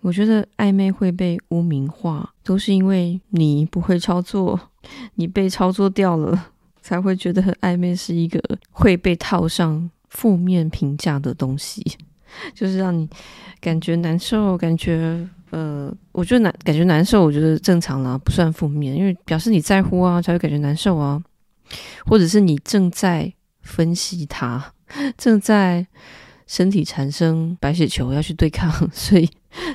[0.00, 4.58] 我觉得暧昧会被污名化，都是因为你不会操作，
[5.16, 6.46] 你被操作掉了，
[6.80, 8.40] 才会觉得暧昧是一个
[8.70, 11.84] 会被套上负面评价的东西，
[12.54, 13.08] 就是让你
[13.60, 21.20] 感觉难受，感觉呃，我觉得难，感觉难受，我觉得正常啦，不算负面，因为表示你在乎啊，才会感觉难受啊，
[22.06, 24.72] 或者是你正在分析它，
[25.16, 25.86] 正在。
[26.50, 29.28] 身体产生白血球要去对抗， 所以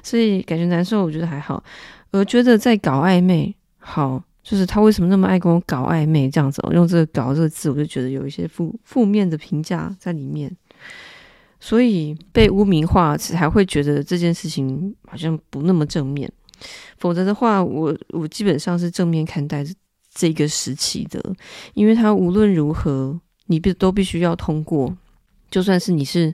[0.04, 1.64] 所以感觉难受，我觉得还好。
[2.12, 6.62] 我觉得在搞暧昧，好，就是他为什么那么爱跟我搞暧昧这样子？
[6.72, 10.56] 用这个“搞”这个字，我就觉得有一些负负面的评价在里面，
[11.60, 16.32] 所以被污名化才会觉得这件事情好像不那么正面。
[16.98, 19.66] 否则的话，我我基本上是正面看待
[20.14, 21.20] 这个时期的，
[21.74, 24.96] 因为他无论如何，你必都必须要通过。
[25.50, 26.34] 就算是你是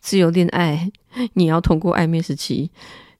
[0.00, 0.90] 自由恋爱，
[1.34, 2.68] 你要通过暧昧时期；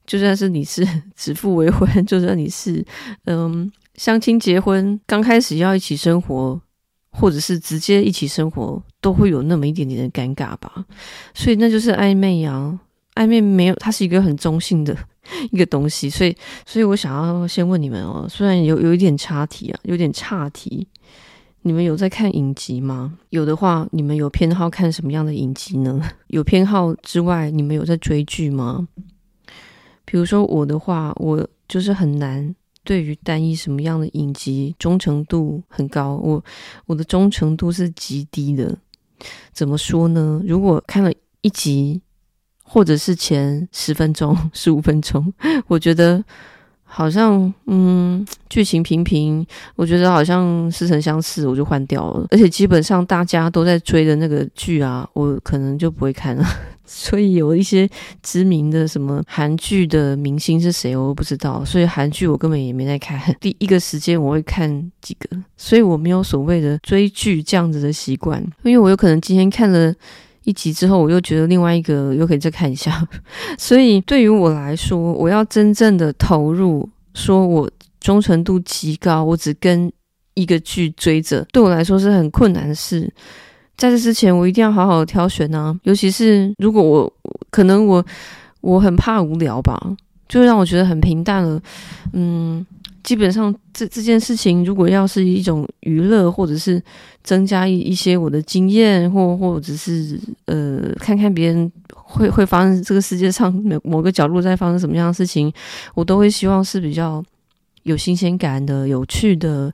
[0.05, 2.83] 就算是你是 指腹为婚，就算你是
[3.25, 6.59] 嗯相亲结婚，刚开始要一起生活，
[7.11, 10.85] 或者是直接一起生活，都会有那么一点点的尴尬吧。
[11.33, 12.79] 所以那就是暧昧呀，
[13.15, 14.95] 暧昧没有，它是一个很中性的
[15.51, 16.09] 一个东西。
[16.09, 20.87] 所以，所以我想要先问你们哦，虽然有有一点岔题啊，有点岔题。
[21.61, 23.17] 你们有在看影集吗？
[23.31, 26.01] 有的话，你们有偏好看什么样的影集呢？
[26.27, 28.87] 有偏好之外，你们有在追剧吗？
[30.05, 36.43] 比如说我的话，我就是很难对于单一什么样的影集忠诚度很高，我
[36.85, 38.77] 我的忠诚度是极低的。
[39.51, 40.41] 怎么说呢？
[40.47, 42.01] 如果看了一集，
[42.63, 45.33] 或者是前十分钟、十五分钟，
[45.67, 46.23] 我觉得。
[46.91, 49.45] 好像嗯，剧情平平，
[49.75, 52.25] 我觉得好像似曾相识，我就换掉了。
[52.31, 56.43] 而且基本上大家都在追的那个剧啊，我可能就不会看了。
[56.83, 57.87] 所以有一些
[58.23, 61.63] 知名的什么韩剧的明星是谁，我不知道。
[61.63, 63.21] 所以韩剧我根本也没在看。
[63.39, 69.93] 第一个时间我会看几个，所以我没有所谓的追剧这样子的习惯，因为我有可能今天看了。
[70.43, 73.07] 一集之后，我又觉得另外一个又可以再看一下，
[73.57, 77.69] 所以对于我来说，我要真正的投入，说我
[77.99, 79.91] 忠诚度极高，我只跟
[80.33, 83.11] 一个剧追着，对我来说是很困难的事。
[83.77, 87.13] 在这之前，我一定要好好挑选啊，尤其是如果我
[87.49, 88.05] 可能我
[88.61, 89.77] 我很怕无聊吧，
[90.27, 91.61] 就让我觉得很平淡了，
[92.13, 92.65] 嗯。
[93.09, 96.79] 基本上，这这件事情如果要是一种娱乐，或者是
[97.23, 105.51] 增加一一些我的经验，或或者是呃，看看别人会会发生这个世界上某某个角落在发生什么样的事情，
[105.95, 107.23] 我都会希望是比较
[107.81, 109.73] 有新鲜感的、有趣的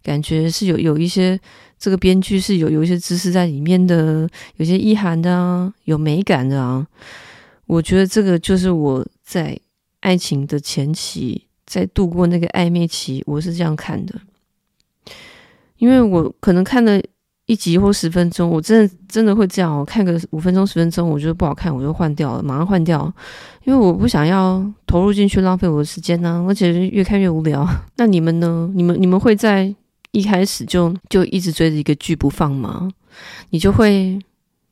[0.00, 1.36] 感觉，是有有一些
[1.80, 6.86] 这个编剧是有有一些知识在里面的，有些意涵的啊，有美感的啊。
[7.66, 9.58] 我觉得这个就是我在
[10.02, 11.45] 爱情的前期。
[11.66, 14.14] 在度过那个暧昧期，我是这样看的，
[15.78, 17.02] 因为我可能看了
[17.46, 23.12] 一集或十分钟，我真的真的会这样，我看个五分钟十分钟，我觉得不好看，我就换掉了，马上换掉，
[23.64, 27.68] 因为我不想要投入进去浪费我的时间呢、啊，而且越看越无聊。
[27.96, 28.70] 那你们呢？
[28.74, 29.74] 你们你们会在
[30.12, 32.88] 一开始就就一直追着一个剧不放吗？
[33.50, 34.18] 你就会。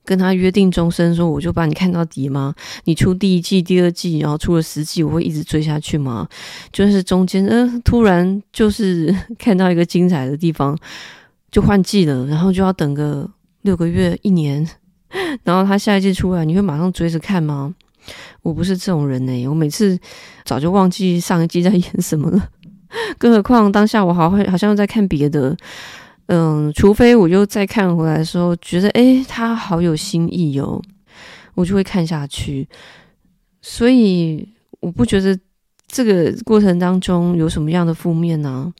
[0.04, 2.54] 跟他约定终身，说我就把你看到底吗？
[2.84, 6.28] 你出第一季、第二季，然后出了十季，我会一直追下去吗？
[6.70, 10.76] 就是中间，呃，突然就是 看到一个精彩的地方，
[11.50, 13.28] 就换季了，然后就要等个
[13.62, 14.69] 六个月、一年，
[15.43, 17.75] 然后他下一季出来，你会马上追着看吗？
[18.43, 19.98] 我不是这种人欸，我每次
[20.44, 22.48] 早就忘记上一季在演什么了，
[23.16, 25.56] 更何况当下我好会好像在看别的。
[26.27, 30.81] 嗯，除非我又再看回来的时候，觉得诶，他好有新意哦，
[31.55, 32.67] 我就会看下去。
[33.61, 34.49] 所以
[34.81, 35.39] 我不觉得
[35.87, 38.73] 这个过程当中有什么样的负面呢？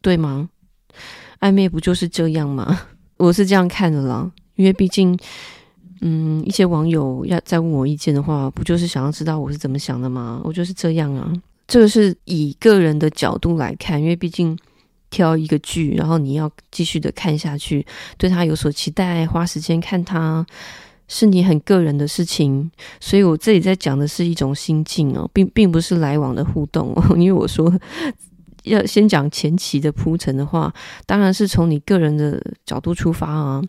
[0.00, 0.48] 对吗？
[1.40, 2.80] 暧昧不就是这样吗？
[3.18, 5.16] 我是这样看的啦，因为毕竟，
[6.00, 10.40] 嗯，一些网友要再问我意见的话，不就是想要知道我是怎么想的吗？
[10.42, 11.32] 我就是这样啊，
[11.68, 14.58] 这个是以个人的角度来看，因为毕竟。
[15.16, 17.86] 挑一个剧，然后你要继续的看下去，
[18.18, 20.44] 对他有所期待，花时间看他，
[21.08, 22.70] 是你很个人的事情。
[23.00, 27.16] 所以我这里在讲的是一种心境哦，并并不是来往的互动哦。
[27.16, 27.72] 因为我说
[28.64, 30.70] 要先讲前期的铺陈的话，
[31.06, 33.62] 当然是从你个人的角度出发啊。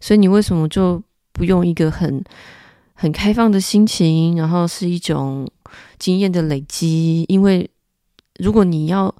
[0.00, 1.02] 所以你为什么就
[1.34, 2.24] 不用一个很
[2.94, 5.46] 很开放的心情，然后是一种
[5.98, 7.26] 经验的累积？
[7.28, 7.68] 因为
[8.38, 9.14] 如果你要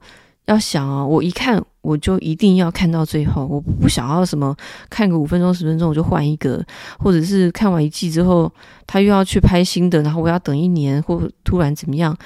[0.50, 4.55] 要想啊，我一看我就一定要看到最后，我不想要什么
[4.91, 6.64] 看个五分钟十分钟我就换一个，
[6.99, 8.52] 或者是看完一季之后
[8.87, 12.17] 他又要去拍新的，然后我要等一年或突然怎么样，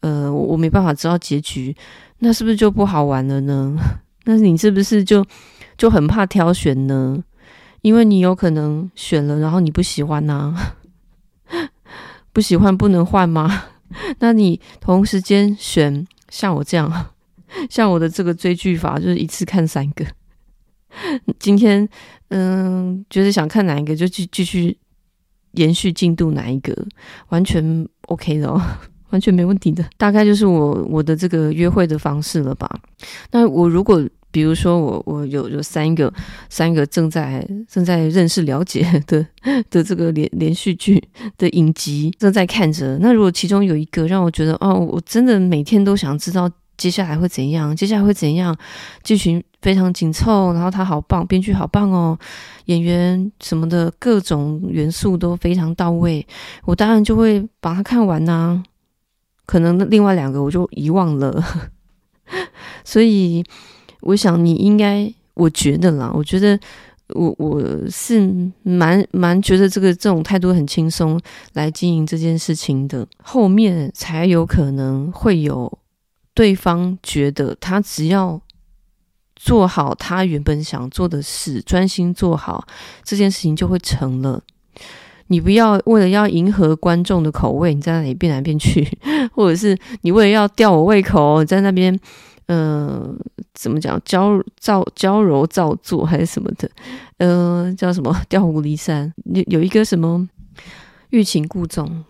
[0.00, 1.74] 呃，我我没办法知道结局，
[2.18, 3.76] 那是不是就不好玩了呢？
[4.24, 5.24] 那你是不是就
[5.78, 7.22] 就很怕挑选呢？
[7.82, 10.74] 因为你有可能选了，然后你不喜欢呐、啊，
[12.32, 13.62] 不喜欢不能换吗？
[14.18, 17.06] 那你同时间选像我这样，
[17.68, 20.04] 像我的这个追剧法，就是一次看三个。
[21.38, 21.88] 今天
[22.28, 24.76] 嗯，觉得想看哪一个，就继继续
[25.52, 26.76] 延续进度哪一个，
[27.28, 28.60] 完全 OK 的哦，
[29.10, 29.84] 完全没问题的。
[29.96, 32.80] 大概就是我我的这个约会的方式了吧。
[33.30, 34.06] 那我如果。
[34.32, 36.14] 比如说我我有有三个
[36.48, 39.26] 三个正在正在认识了解的
[39.70, 41.02] 的这个连连续剧
[41.36, 46.48] 的影集正在看着，那如果其中有一个让我觉得哦，我真的每天都想知道
[46.80, 48.56] 接下来会怎样，接下来会怎样，
[49.04, 52.18] 剧情非常紧凑，然后他好棒，编剧好棒哦，
[52.64, 56.26] 演员什么的各种元素都非常到位，
[56.64, 58.62] 我当然就会把它看完呐、
[59.44, 61.44] 可能另外两个我就遗忘了，
[62.82, 63.44] 所以。
[64.02, 66.58] 我想你应该，我觉得啦，我觉得
[67.08, 68.26] 我我是
[68.62, 71.20] 蛮蛮觉得这个这种态度很轻松
[71.52, 75.70] 来经营这件事情的，后面才有可能会有
[76.40, 78.40] 对方觉得他只要
[79.36, 82.66] 做好他原本想做的事，专心做好
[83.04, 84.42] 这件事情就会成了。
[85.26, 88.88] 你不要为了要迎合观众的口味，你在那里变来变去，
[89.36, 92.00] 或者是你为了要吊我胃口，你在那边。
[92.46, 93.14] 呃，
[93.52, 94.00] 怎么讲？
[94.02, 96.68] 娇造娇柔造作还是什么的？
[97.18, 98.18] 呃，叫什么？
[98.30, 99.12] 调虎离山。
[99.26, 100.26] 有有一个什么
[101.10, 102.02] 欲擒故纵？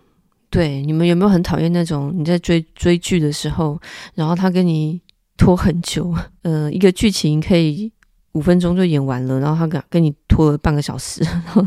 [0.51, 3.79] 对，你们有没有很讨厌那种你在追追剧的时候，
[4.13, 5.01] 然后他跟你
[5.37, 6.13] 拖很久？
[6.43, 7.89] 呃，一个剧情可以
[8.33, 11.65] 五分钟就演完了，然后他跟跟你拖了半个小时， 然后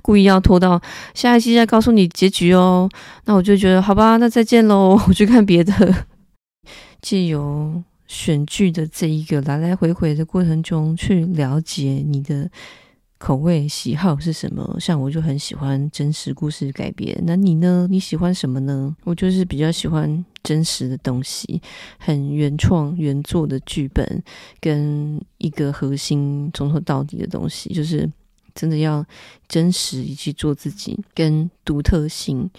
[0.00, 0.80] 故意要拖到
[1.12, 2.88] 下一期再告诉你结局哦。
[3.26, 6.06] 那我就觉得好吧，那再见喽， 我去看别的。
[7.02, 12.50] 借由选剧的这一个来来回回的过程中，去了解你的
[13.18, 14.76] 口味喜好是什么。
[14.78, 17.86] 像我就很喜欢真实故事改编，那你呢？
[17.90, 18.94] 你喜欢什么呢？
[19.04, 21.60] 我就是比较喜欢真实的东西，
[21.98, 24.22] 很原创原作的剧本，
[24.60, 28.10] 跟一个核心从头到底的东西，就是。
[28.56, 29.04] 真的要
[29.46, 32.50] 真实以及做自己跟独特性，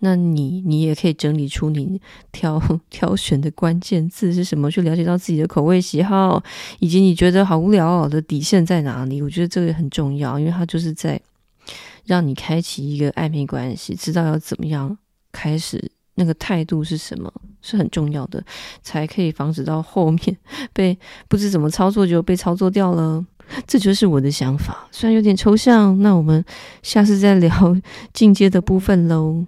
[0.00, 2.00] 那你你也可以整理出你
[2.30, 6.40] 挑 挑选的关键字是什么，去了解到自己的口味喜好，
[6.78, 9.22] 以及你觉得好无聊的底线在哪里。
[9.22, 11.20] 我觉得这个很重要，因为它就是在
[12.04, 14.96] 让你开启一个暧昧关系，知道要怎么样
[15.32, 17.32] 开始，那个态度是什么
[17.62, 18.44] 是很重要的，
[18.82, 20.36] 才可以防止到后面
[20.72, 20.96] 被
[21.28, 23.24] 不知怎么操作就被操作掉了。
[23.66, 26.44] 这就是我的想法，虽然有点抽象，那我们
[26.82, 27.74] 下次再聊
[28.12, 29.46] 进阶的部分喽。